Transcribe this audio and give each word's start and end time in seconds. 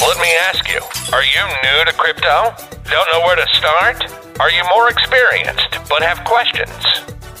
Let 0.00 0.16
me 0.18 0.32
ask 0.42 0.68
you, 0.68 0.80
are 1.12 1.24
you 1.24 1.42
new 1.64 1.84
to 1.84 1.92
crypto? 1.92 2.54
Don't 2.88 3.08
know 3.12 3.20
where 3.26 3.34
to 3.34 3.46
start? 3.52 4.00
Are 4.38 4.48
you 4.48 4.62
more 4.72 4.88
experienced 4.88 5.76
but 5.88 6.02
have 6.02 6.24
questions? 6.24 6.70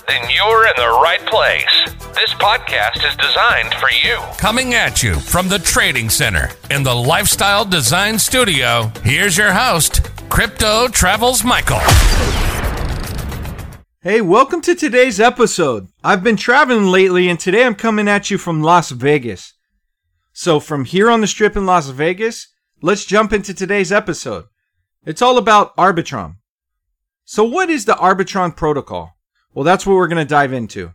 Then 0.08 0.28
you're 0.28 0.66
in 0.66 0.72
the 0.76 0.98
right 1.00 1.24
place. 1.26 1.94
This 2.16 2.34
podcast 2.34 3.08
is 3.08 3.14
designed 3.16 3.72
for 3.74 3.90
you. 4.04 4.18
Coming 4.38 4.74
at 4.74 5.04
you 5.04 5.14
from 5.20 5.48
the 5.48 5.60
Trading 5.60 6.10
Center 6.10 6.50
in 6.68 6.82
the 6.82 6.94
Lifestyle 6.94 7.64
Design 7.64 8.18
Studio, 8.18 8.90
here's 9.04 9.38
your 9.38 9.52
host, 9.52 10.10
Crypto 10.28 10.88
Travels 10.88 11.44
Michael. 11.44 11.78
Hey, 14.00 14.20
welcome 14.20 14.60
to 14.62 14.74
today's 14.74 15.20
episode. 15.20 15.86
I've 16.02 16.24
been 16.24 16.36
traveling 16.36 16.86
lately 16.88 17.28
and 17.28 17.38
today 17.38 17.64
I'm 17.64 17.76
coming 17.76 18.08
at 18.08 18.32
you 18.32 18.38
from 18.38 18.62
Las 18.62 18.90
Vegas. 18.90 19.54
So, 20.40 20.60
from 20.60 20.84
here 20.84 21.10
on 21.10 21.20
the 21.20 21.26
strip 21.26 21.56
in 21.56 21.66
Las 21.66 21.88
Vegas, 21.88 22.46
let's 22.80 23.04
jump 23.04 23.32
into 23.32 23.52
today's 23.52 23.90
episode. 23.90 24.44
It's 25.04 25.20
all 25.20 25.36
about 25.36 25.76
Arbitrum. 25.76 26.36
So, 27.24 27.42
what 27.42 27.68
is 27.68 27.86
the 27.86 27.94
Arbitrum 27.94 28.54
protocol? 28.54 29.16
Well, 29.52 29.64
that's 29.64 29.84
what 29.84 29.94
we're 29.94 30.06
going 30.06 30.24
to 30.24 30.24
dive 30.24 30.52
into. 30.52 30.94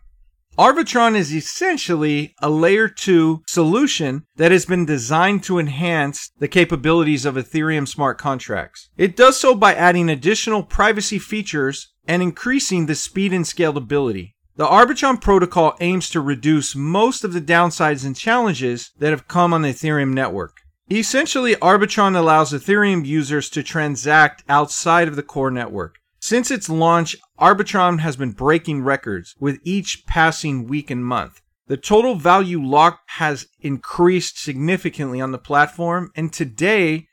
Arbitrum 0.58 1.14
is 1.14 1.36
essentially 1.36 2.34
a 2.42 2.50
layer 2.50 2.88
2 2.88 3.44
solution 3.46 4.24
that 4.38 4.54
has 4.54 4.66
been 4.66 4.86
designed 4.86 5.44
to 5.44 5.60
enhance 5.60 6.32
the 6.38 6.48
capabilities 6.48 7.26
of 7.26 7.36
Ethereum 7.36 7.86
smart 7.86 8.18
contracts. 8.18 8.92
It 8.96 9.18
does 9.18 9.38
so 9.38 9.56
by 9.56 9.76
adding 9.76 10.08
additional 10.08 10.64
privacy 10.64 11.20
features 11.20 11.92
and 12.08 12.22
increasing 12.22 12.86
the 12.86 12.96
speed 12.96 13.34
and 13.34 13.44
scalability. 13.44 14.33
The 14.56 14.68
Arbitrum 14.68 15.20
protocol 15.20 15.76
aims 15.80 16.12
to 16.12 16.22
reduce 16.22 16.76
most 16.76 17.24
of 17.24 17.34
the 17.34 17.42
downsides 17.42 18.06
and 18.06 18.16
challenges 18.16 18.92
that 19.00 19.10
have 19.10 19.28
come 19.28 19.52
on 19.52 19.64
the 19.64 19.70
Ethereum 19.70 20.14
network. 20.14 20.58
Essentially, 20.92 21.56
Arbitrum 21.56 22.16
allows 22.16 22.54
Ethereum 22.54 23.04
users 23.04 23.50
to 23.50 23.64
transact 23.64 24.44
outside 24.48 25.08
of 25.08 25.16
the 25.16 25.24
core 25.24 25.50
network. 25.50 25.98
Since 26.20 26.52
its 26.52 26.70
launch, 26.70 27.16
Arbitrum 27.40 28.00
has 28.02 28.16
been 28.16 28.30
breaking 28.30 28.84
records 28.84 29.34
with 29.40 29.60
each 29.64 30.06
passing 30.06 30.68
week 30.68 30.92
and 30.92 31.04
month. 31.04 31.42
The 31.66 31.78
total 31.78 32.14
value 32.14 32.62
locked 32.62 33.10
has 33.12 33.48
increased 33.60 34.38
significantly 34.38 35.20
on 35.20 35.32
the 35.32 35.40
platform, 35.40 36.12
and 36.16 36.32
today, 36.32 37.08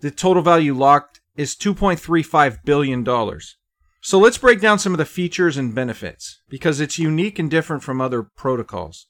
the 0.00 0.10
total 0.10 0.42
value 0.42 0.72
locked 0.72 1.20
is 1.36 1.54
$2.35 1.54 2.64
billion. 2.64 3.04
So 4.00 4.18
let's 4.18 4.38
break 4.38 4.60
down 4.60 4.78
some 4.78 4.92
of 4.92 4.98
the 4.98 5.04
features 5.04 5.56
and 5.56 5.74
benefits 5.74 6.40
because 6.48 6.80
it's 6.80 6.98
unique 6.98 7.38
and 7.38 7.50
different 7.50 7.82
from 7.82 8.00
other 8.00 8.22
protocols. 8.22 9.06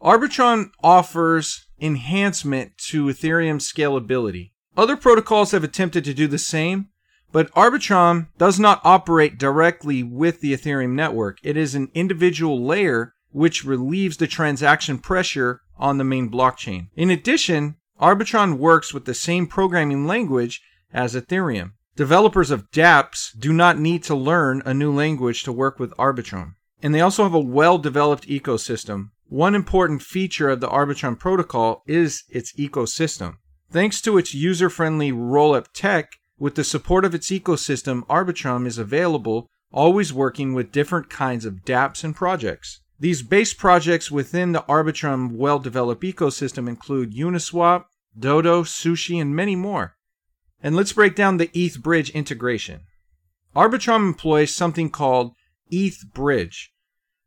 Arbitrum 0.00 0.70
offers 0.82 1.66
enhancement 1.80 2.76
to 2.88 3.06
Ethereum 3.06 3.60
scalability. 3.60 4.50
Other 4.76 4.96
protocols 4.96 5.52
have 5.52 5.62
attempted 5.62 6.04
to 6.04 6.14
do 6.14 6.26
the 6.26 6.38
same, 6.38 6.88
but 7.30 7.52
Arbitrum 7.52 8.28
does 8.36 8.58
not 8.58 8.80
operate 8.84 9.38
directly 9.38 10.02
with 10.02 10.40
the 10.40 10.52
Ethereum 10.52 10.92
network. 10.92 11.38
It 11.42 11.56
is 11.56 11.74
an 11.74 11.90
individual 11.94 12.64
layer 12.64 13.14
which 13.30 13.64
relieves 13.64 14.16
the 14.16 14.26
transaction 14.26 14.98
pressure 14.98 15.60
on 15.78 15.98
the 15.98 16.04
main 16.04 16.30
blockchain. 16.30 16.88
In 16.96 17.10
addition, 17.10 17.76
Arbitrum 18.00 18.58
works 18.58 18.92
with 18.92 19.04
the 19.04 19.14
same 19.14 19.46
programming 19.46 20.06
language 20.06 20.60
as 20.92 21.14
Ethereum. 21.14 21.72
Developers 21.94 22.50
of 22.50 22.70
dApps 22.70 23.38
do 23.38 23.52
not 23.52 23.78
need 23.78 24.02
to 24.04 24.14
learn 24.14 24.62
a 24.64 24.72
new 24.72 24.90
language 24.90 25.42
to 25.42 25.52
work 25.52 25.78
with 25.78 25.94
Arbitrum. 25.98 26.54
And 26.82 26.94
they 26.94 27.02
also 27.02 27.22
have 27.22 27.34
a 27.34 27.40
well 27.40 27.76
developed 27.76 28.26
ecosystem. 28.26 29.10
One 29.28 29.54
important 29.54 30.00
feature 30.00 30.48
of 30.48 30.60
the 30.60 30.68
Arbitrum 30.68 31.18
protocol 31.18 31.82
is 31.86 32.24
its 32.30 32.54
ecosystem. 32.54 33.36
Thanks 33.70 34.00
to 34.02 34.16
its 34.16 34.32
user 34.32 34.70
friendly 34.70 35.12
roll 35.12 35.54
up 35.54 35.68
tech, 35.74 36.12
with 36.38 36.54
the 36.54 36.64
support 36.64 37.04
of 37.04 37.14
its 37.14 37.30
ecosystem, 37.30 38.06
Arbitrum 38.06 38.66
is 38.66 38.78
available, 38.78 39.50
always 39.70 40.14
working 40.14 40.54
with 40.54 40.72
different 40.72 41.10
kinds 41.10 41.44
of 41.44 41.64
dApps 41.64 42.04
and 42.04 42.16
projects. 42.16 42.80
These 42.98 43.22
base 43.22 43.52
projects 43.52 44.10
within 44.10 44.52
the 44.52 44.62
Arbitrum 44.62 45.32
well 45.32 45.58
developed 45.58 46.02
ecosystem 46.02 46.68
include 46.68 47.14
Uniswap, 47.14 47.84
Dodo, 48.18 48.62
Sushi, 48.62 49.20
and 49.20 49.36
many 49.36 49.56
more. 49.56 49.94
And 50.62 50.76
let's 50.76 50.92
break 50.92 51.16
down 51.16 51.36
the 51.36 51.50
ETH 51.52 51.82
Bridge 51.82 52.10
integration. 52.10 52.82
Arbitrum 53.56 54.06
employs 54.08 54.54
something 54.54 54.90
called 54.90 55.32
ETH 55.70 56.04
Bridge, 56.14 56.72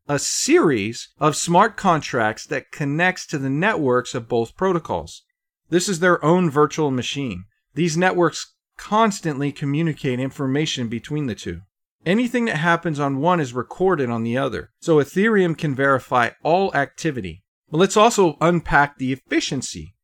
a 0.07 0.19
series 0.19 1.09
of 1.19 1.35
smart 1.35 1.75
contracts 1.75 2.45
that 2.47 2.71
connects 2.71 3.25
to 3.27 3.37
the 3.37 3.49
networks 3.49 4.15
of 4.15 4.29
both 4.29 4.55
protocols. 4.55 5.23
This 5.69 5.89
is 5.89 5.99
their 5.99 6.23
own 6.23 6.49
virtual 6.49 6.91
machine. 6.91 7.45
These 7.73 7.97
networks 7.97 8.53
constantly 8.77 9.51
communicate 9.51 10.19
information 10.19 10.87
between 10.87 11.27
the 11.27 11.35
two. 11.35 11.61
Anything 12.05 12.45
that 12.45 12.57
happens 12.57 12.99
on 12.99 13.17
one 13.17 13.39
is 13.39 13.53
recorded 13.53 14.09
on 14.11 14.23
the 14.23 14.37
other, 14.37 14.69
so 14.79 14.97
Ethereum 14.97 15.57
can 15.57 15.73
verify 15.73 16.29
all 16.43 16.73
activity. 16.75 17.43
But 17.69 17.79
let's 17.79 17.97
also 17.97 18.37
unpack 18.39 18.97
the 18.97 19.11
efficiency 19.11 19.94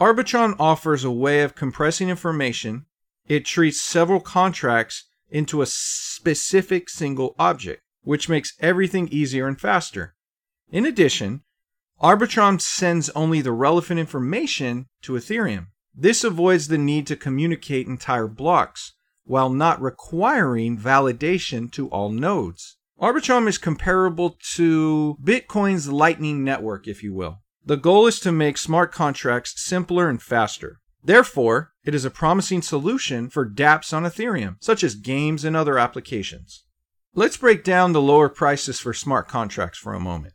Arbitrum 0.00 0.54
offers 0.60 1.02
a 1.02 1.10
way 1.10 1.42
of 1.42 1.56
compressing 1.56 2.08
information. 2.08 2.86
It 3.26 3.44
treats 3.44 3.80
several 3.80 4.20
contracts 4.20 5.08
into 5.28 5.60
a 5.60 5.66
specific 5.66 6.88
single 6.88 7.34
object, 7.36 7.82
which 8.02 8.28
makes 8.28 8.54
everything 8.60 9.08
easier 9.08 9.48
and 9.48 9.60
faster. 9.60 10.14
In 10.70 10.86
addition, 10.86 11.42
Arbitrum 12.00 12.60
sends 12.60 13.10
only 13.10 13.40
the 13.40 13.52
relevant 13.52 13.98
information 13.98 14.86
to 15.02 15.14
Ethereum. 15.14 15.66
This 15.92 16.22
avoids 16.22 16.68
the 16.68 16.78
need 16.78 17.08
to 17.08 17.16
communicate 17.16 17.88
entire 17.88 18.28
blocks, 18.28 18.94
while 19.24 19.50
not 19.50 19.82
requiring 19.82 20.78
validation 20.78 21.72
to 21.72 21.88
all 21.88 22.10
nodes. 22.10 22.76
Arbitrum 23.00 23.48
is 23.48 23.58
comparable 23.58 24.38
to 24.54 25.16
Bitcoin's 25.22 25.88
Lightning 25.88 26.44
Network, 26.44 26.86
if 26.86 27.02
you 27.02 27.12
will. 27.12 27.40
The 27.68 27.76
goal 27.76 28.06
is 28.06 28.18
to 28.20 28.32
make 28.32 28.56
smart 28.56 28.92
contracts 28.92 29.62
simpler 29.62 30.08
and 30.08 30.22
faster. 30.22 30.80
Therefore, 31.04 31.74
it 31.84 31.94
is 31.94 32.06
a 32.06 32.10
promising 32.10 32.62
solution 32.62 33.28
for 33.28 33.46
dApps 33.46 33.92
on 33.92 34.04
Ethereum, 34.04 34.56
such 34.58 34.82
as 34.82 34.94
games 34.94 35.44
and 35.44 35.54
other 35.54 35.78
applications. 35.78 36.64
Let's 37.14 37.36
break 37.36 37.64
down 37.64 37.92
the 37.92 38.00
lower 38.00 38.30
prices 38.30 38.80
for 38.80 38.94
smart 38.94 39.28
contracts 39.28 39.78
for 39.78 39.92
a 39.92 40.00
moment. 40.00 40.32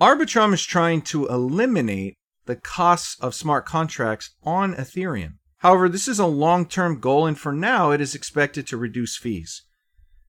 Arbitrum 0.00 0.54
is 0.54 0.62
trying 0.62 1.02
to 1.02 1.26
eliminate 1.26 2.14
the 2.44 2.54
costs 2.54 3.16
of 3.20 3.34
smart 3.34 3.66
contracts 3.66 4.36
on 4.44 4.72
Ethereum. 4.76 5.38
However, 5.58 5.88
this 5.88 6.06
is 6.06 6.20
a 6.20 6.26
long 6.26 6.66
term 6.66 7.00
goal, 7.00 7.26
and 7.26 7.36
for 7.36 7.52
now, 7.52 7.90
it 7.90 8.00
is 8.00 8.14
expected 8.14 8.64
to 8.68 8.76
reduce 8.76 9.16
fees. 9.16 9.64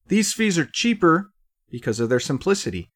These 0.07 0.33
fees 0.33 0.57
are 0.57 0.65
cheaper 0.65 1.29
because 1.69 1.99
of 1.99 2.09
their 2.09 2.19
simplicity. 2.19 2.89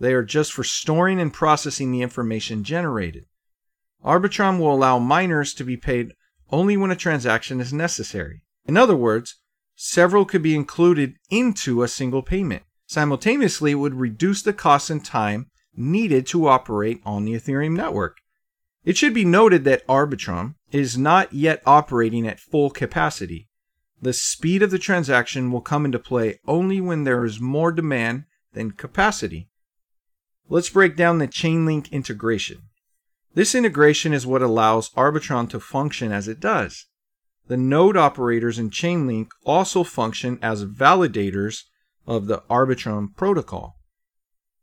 They 0.00 0.12
are 0.12 0.22
just 0.22 0.52
for 0.52 0.64
storing 0.64 1.20
and 1.20 1.32
processing 1.32 1.90
the 1.90 2.02
information 2.02 2.64
generated. 2.64 3.24
Arbitrum 4.04 4.58
will 4.58 4.72
allow 4.72 4.98
miners 4.98 5.52
to 5.54 5.64
be 5.64 5.76
paid 5.76 6.12
only 6.50 6.76
when 6.76 6.90
a 6.90 6.96
transaction 6.96 7.60
is 7.60 7.72
necessary. 7.72 8.42
In 8.64 8.76
other 8.76 8.96
words, 8.96 9.36
several 9.74 10.24
could 10.24 10.42
be 10.42 10.54
included 10.54 11.14
into 11.30 11.82
a 11.82 11.88
single 11.88 12.22
payment. 12.22 12.62
Simultaneously, 12.86 13.72
it 13.72 13.76
would 13.76 13.94
reduce 13.94 14.42
the 14.42 14.52
cost 14.52 14.88
and 14.88 15.04
time 15.04 15.50
needed 15.76 16.26
to 16.26 16.48
operate 16.48 17.00
on 17.04 17.24
the 17.24 17.34
Ethereum 17.34 17.76
network. 17.76 18.18
It 18.84 18.96
should 18.96 19.12
be 19.12 19.24
noted 19.24 19.64
that 19.64 19.86
Arbitrum 19.86 20.54
is 20.72 20.96
not 20.96 21.32
yet 21.32 21.62
operating 21.66 22.26
at 22.26 22.40
full 22.40 22.70
capacity. 22.70 23.48
The 24.00 24.12
speed 24.12 24.62
of 24.62 24.70
the 24.70 24.78
transaction 24.78 25.50
will 25.50 25.60
come 25.60 25.84
into 25.84 25.98
play 25.98 26.38
only 26.46 26.80
when 26.80 27.04
there 27.04 27.24
is 27.24 27.40
more 27.40 27.72
demand 27.72 28.24
than 28.52 28.70
capacity. 28.70 29.48
Let's 30.50 30.70
break 30.70 30.96
down 30.96 31.18
the 31.18 31.28
Chainlink 31.28 31.92
integration. 31.92 32.62
This 33.34 33.54
integration 33.54 34.14
is 34.14 34.26
what 34.26 34.40
allows 34.40 34.88
Arbitrum 34.90 35.50
to 35.50 35.60
function 35.60 36.10
as 36.10 36.26
it 36.26 36.40
does. 36.40 36.86
The 37.48 37.58
node 37.58 37.98
operators 37.98 38.58
in 38.58 38.70
Chainlink 38.70 39.28
also 39.44 39.84
function 39.84 40.38
as 40.40 40.64
validators 40.64 41.64
of 42.06 42.26
the 42.26 42.42
Arbitrum 42.48 43.14
protocol. 43.14 43.76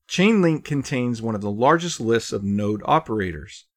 Chainlink 0.09 0.63
contains 0.63 1.21
one 1.21 1.35
of 1.35 1.41
the 1.41 1.51
largest 1.51 1.99
lists 1.99 2.31
of 2.31 2.43
node 2.43 2.81
operators. 2.85 3.67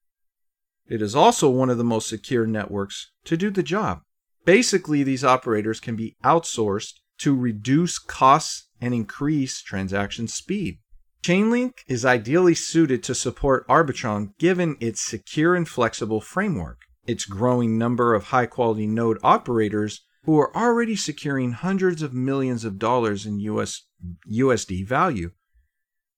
It 0.86 1.02
is 1.02 1.14
also 1.14 1.50
one 1.50 1.68
of 1.68 1.76
the 1.76 1.84
most 1.84 2.08
secure 2.08 2.46
networks 2.46 3.10
to 3.24 3.36
do 3.36 3.50
the 3.50 3.62
job. 3.62 4.00
Basically, 4.46 5.02
these 5.02 5.24
operators 5.24 5.78
can 5.78 5.94
be 5.94 6.16
outsourced 6.24 6.94
to 7.18 7.36
reduce 7.36 7.98
costs 7.98 8.68
and 8.80 8.94
increase 8.94 9.60
transaction 9.60 10.26
speed. 10.26 10.78
Chainlink 11.22 11.72
is 11.86 12.04
ideally 12.04 12.54
suited 12.54 13.02
to 13.02 13.14
support 13.14 13.66
Arbitrum 13.68 14.34
given 14.38 14.76
its 14.80 15.00
secure 15.00 15.54
and 15.54 15.68
flexible 15.68 16.20
framework, 16.20 16.82
its 17.06 17.24
growing 17.24 17.76
number 17.76 18.14
of 18.14 18.24
high 18.24 18.46
quality 18.46 18.86
node 18.86 19.18
operators 19.22 20.02
who 20.24 20.38
are 20.38 20.54
already 20.56 20.96
securing 20.96 21.52
hundreds 21.52 22.02
of 22.02 22.12
millions 22.14 22.64
of 22.64 22.78
dollars 22.78 23.26
in 23.26 23.40
US, 23.40 23.84
USD 24.30 24.86
value, 24.86 25.32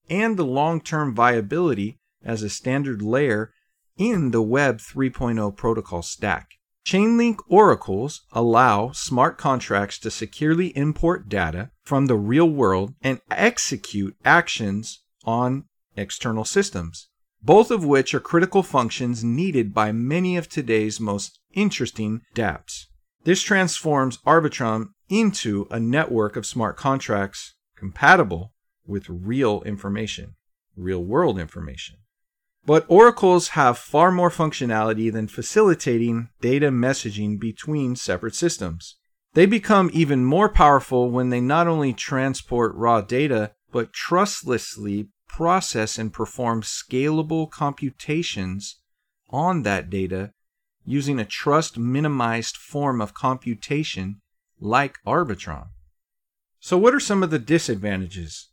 and 0.09 0.37
the 0.37 0.45
long 0.45 0.81
term 0.81 1.15
viability 1.15 1.99
as 2.23 2.43
a 2.43 2.49
standard 2.49 3.01
layer 3.01 3.53
in 3.97 4.31
the 4.31 4.41
Web 4.41 4.77
3.0 4.77 5.55
protocol 5.55 6.01
stack. 6.01 6.49
Chainlink 6.85 7.37
oracles 7.47 8.21
allow 8.31 8.91
smart 8.91 9.37
contracts 9.37 9.99
to 9.99 10.11
securely 10.11 10.75
import 10.75 11.29
data 11.29 11.71
from 11.83 12.07
the 12.07 12.17
real 12.17 12.49
world 12.49 12.95
and 13.01 13.21
execute 13.29 14.15
actions 14.25 15.03
on 15.23 15.65
external 15.95 16.43
systems, 16.43 17.09
both 17.43 17.69
of 17.71 17.85
which 17.85 18.13
are 18.13 18.19
critical 18.19 18.63
functions 18.63 19.23
needed 19.23 19.73
by 19.73 19.91
many 19.91 20.35
of 20.37 20.49
today's 20.49 20.99
most 20.99 21.39
interesting 21.53 22.21
dApps. 22.33 22.87
This 23.23 23.41
transforms 23.43 24.17
Arbitrum 24.25 24.93
into 25.07 25.67
a 25.69 25.79
network 25.79 26.35
of 26.35 26.45
smart 26.45 26.77
contracts 26.77 27.53
compatible 27.75 28.53
with 28.87 29.09
real 29.09 29.61
information, 29.63 30.35
real 30.75 31.03
world 31.03 31.39
information. 31.39 31.97
But 32.65 32.85
oracles 32.87 33.49
have 33.49 33.77
far 33.77 34.11
more 34.11 34.29
functionality 34.29 35.11
than 35.11 35.27
facilitating 35.27 36.29
data 36.41 36.69
messaging 36.69 37.39
between 37.39 37.95
separate 37.95 38.35
systems. 38.35 38.97
They 39.33 39.45
become 39.45 39.89
even 39.93 40.25
more 40.25 40.49
powerful 40.49 41.09
when 41.09 41.29
they 41.29 41.41
not 41.41 41.67
only 41.67 41.93
transport 41.93 42.75
raw 42.75 43.01
data, 43.01 43.53
but 43.71 43.93
trustlessly 43.93 45.07
process 45.27 45.97
and 45.97 46.13
perform 46.13 46.61
scalable 46.61 47.49
computations 47.49 48.81
on 49.29 49.63
that 49.63 49.89
data 49.89 50.33
using 50.85 51.19
a 51.19 51.25
trust 51.25 51.77
minimized 51.77 52.57
form 52.57 52.99
of 53.01 53.13
computation 53.13 54.21
like 54.59 54.97
Arbitrum. 55.05 55.69
So, 56.59 56.77
what 56.77 56.93
are 56.93 56.99
some 56.99 57.23
of 57.23 57.31
the 57.31 57.39
disadvantages? 57.39 58.49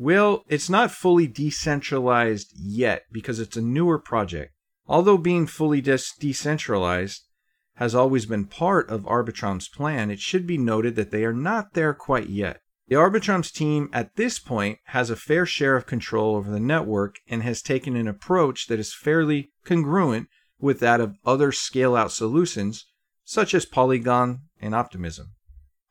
Well, 0.00 0.44
it's 0.48 0.70
not 0.70 0.92
fully 0.92 1.26
decentralized 1.26 2.52
yet 2.56 3.02
because 3.10 3.40
it's 3.40 3.56
a 3.56 3.60
newer 3.60 3.98
project. 3.98 4.54
Although 4.86 5.18
being 5.18 5.48
fully 5.48 5.80
de- 5.80 5.98
decentralized 6.20 7.26
has 7.74 7.96
always 7.96 8.24
been 8.24 8.44
part 8.44 8.88
of 8.90 9.02
Arbitrum's 9.06 9.68
plan, 9.68 10.08
it 10.08 10.20
should 10.20 10.46
be 10.46 10.56
noted 10.56 10.94
that 10.94 11.10
they 11.10 11.24
are 11.24 11.32
not 11.32 11.74
there 11.74 11.94
quite 11.94 12.28
yet. 12.28 12.60
The 12.86 12.94
Arbitrum's 12.94 13.50
team 13.50 13.90
at 13.92 14.14
this 14.14 14.38
point 14.38 14.78
has 14.84 15.10
a 15.10 15.16
fair 15.16 15.44
share 15.44 15.74
of 15.74 15.86
control 15.86 16.36
over 16.36 16.48
the 16.48 16.60
network 16.60 17.16
and 17.26 17.42
has 17.42 17.60
taken 17.60 17.96
an 17.96 18.06
approach 18.06 18.68
that 18.68 18.78
is 18.78 18.94
fairly 18.94 19.50
congruent 19.64 20.28
with 20.60 20.78
that 20.78 21.00
of 21.00 21.16
other 21.26 21.50
scale 21.50 21.96
out 21.96 22.12
solutions 22.12 22.86
such 23.24 23.52
as 23.52 23.66
Polygon 23.66 24.42
and 24.60 24.76
Optimism. 24.76 25.32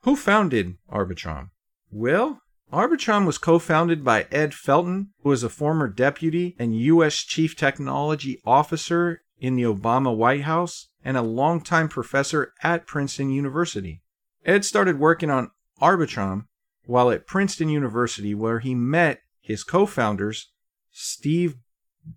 Who 0.04 0.16
founded 0.16 0.78
Arbitrum? 0.90 1.50
Well, 1.90 2.40
Arbitrum 2.72 3.24
was 3.24 3.38
co 3.38 3.58
founded 3.58 4.04
by 4.04 4.26
Ed 4.30 4.52
Felten, 4.52 5.08
who 5.22 5.30
was 5.30 5.42
a 5.42 5.48
former 5.48 5.88
deputy 5.88 6.54
and 6.58 6.78
U.S. 6.78 7.16
Chief 7.16 7.56
Technology 7.56 8.42
Officer 8.44 9.22
in 9.40 9.56
the 9.56 9.62
Obama 9.62 10.14
White 10.14 10.42
House 10.42 10.88
and 11.02 11.16
a 11.16 11.22
longtime 11.22 11.88
professor 11.88 12.52
at 12.62 12.86
Princeton 12.86 13.30
University. 13.30 14.02
Ed 14.44 14.66
started 14.66 14.98
working 14.98 15.30
on 15.30 15.50
Arbitrum 15.80 16.46
while 16.84 17.10
at 17.10 17.26
Princeton 17.26 17.70
University, 17.70 18.34
where 18.34 18.58
he 18.58 18.74
met 18.74 19.22
his 19.40 19.64
co 19.64 19.86
founders, 19.86 20.50
Steve 20.90 21.56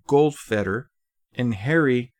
Goldfeder 0.09 0.88
and 1.33 1.56
Harry 1.56 2.13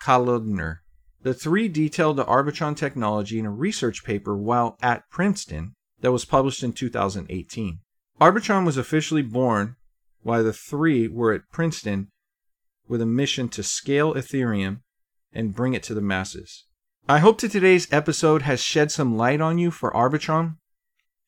Kalodner. 0.00 0.78
The 1.22 1.34
three 1.34 1.68
detailed 1.68 2.18
the 2.18 2.24
Arbitrum 2.24 2.76
technology 2.76 3.38
in 3.38 3.46
a 3.46 3.50
research 3.50 4.04
paper 4.04 4.36
while 4.36 4.76
at 4.80 5.08
Princeton 5.10 5.74
that 6.04 6.12
was 6.12 6.26
published 6.26 6.62
in 6.62 6.74
2018. 6.74 7.78
Arbitrum 8.20 8.66
was 8.66 8.76
officially 8.76 9.22
born 9.22 9.76
while 10.22 10.44
the 10.44 10.52
three 10.52 11.08
were 11.08 11.32
at 11.32 11.48
Princeton 11.50 12.08
with 12.86 13.00
a 13.00 13.06
mission 13.06 13.48
to 13.48 13.62
scale 13.62 14.12
Ethereum 14.12 14.80
and 15.32 15.54
bring 15.54 15.72
it 15.72 15.82
to 15.84 15.94
the 15.94 16.02
masses. 16.02 16.66
I 17.08 17.20
hope 17.20 17.40
that 17.40 17.52
today's 17.52 17.90
episode 17.90 18.42
has 18.42 18.62
shed 18.62 18.92
some 18.92 19.16
light 19.16 19.40
on 19.40 19.56
you 19.56 19.70
for 19.70 19.90
Arbitrum. 19.92 20.58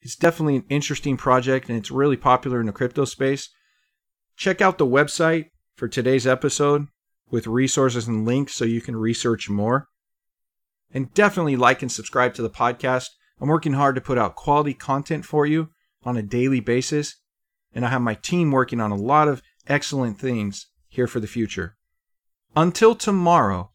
It's 0.02 0.14
definitely 0.14 0.56
an 0.56 0.66
interesting 0.68 1.16
project 1.16 1.70
and 1.70 1.78
it's 1.78 1.90
really 1.90 2.18
popular 2.18 2.60
in 2.60 2.66
the 2.66 2.72
crypto 2.72 3.06
space. 3.06 3.48
Check 4.36 4.60
out 4.60 4.76
the 4.76 4.84
website 4.84 5.46
for 5.74 5.88
today's 5.88 6.26
episode 6.26 6.88
with 7.30 7.46
resources 7.46 8.06
and 8.06 8.26
links 8.26 8.54
so 8.54 8.66
you 8.66 8.82
can 8.82 8.94
research 8.94 9.48
more. 9.48 9.88
And 10.92 11.14
definitely 11.14 11.56
like 11.56 11.80
and 11.80 11.90
subscribe 11.90 12.34
to 12.34 12.42
the 12.42 12.50
podcast. 12.50 13.08
I'm 13.40 13.48
working 13.48 13.74
hard 13.74 13.94
to 13.96 14.00
put 14.00 14.18
out 14.18 14.34
quality 14.34 14.74
content 14.74 15.24
for 15.24 15.46
you 15.46 15.70
on 16.04 16.16
a 16.16 16.22
daily 16.22 16.60
basis, 16.60 17.16
and 17.74 17.84
I 17.84 17.90
have 17.90 18.00
my 18.00 18.14
team 18.14 18.50
working 18.50 18.80
on 18.80 18.90
a 18.90 18.96
lot 18.96 19.28
of 19.28 19.42
excellent 19.66 20.18
things 20.18 20.68
here 20.88 21.06
for 21.06 21.20
the 21.20 21.26
future. 21.26 21.76
Until 22.54 22.94
tomorrow, 22.94 23.70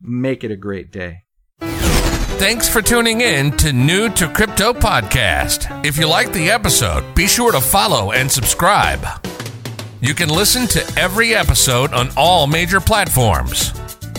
make 0.00 0.42
it 0.42 0.50
a 0.50 0.56
great 0.56 0.90
day. 0.90 1.20
Thanks 1.60 2.68
for 2.68 2.82
tuning 2.82 3.20
in 3.20 3.56
to 3.58 3.72
New 3.72 4.08
to 4.10 4.28
Crypto 4.28 4.72
Podcast. 4.72 5.86
If 5.86 5.96
you 5.96 6.08
liked 6.08 6.32
the 6.32 6.50
episode, 6.50 7.14
be 7.14 7.28
sure 7.28 7.52
to 7.52 7.60
follow 7.60 8.10
and 8.10 8.30
subscribe. 8.30 9.06
You 10.00 10.14
can 10.14 10.28
listen 10.28 10.66
to 10.66 10.98
every 10.98 11.34
episode 11.34 11.92
on 11.92 12.08
all 12.16 12.48
major 12.48 12.80
platforms. 12.80 13.73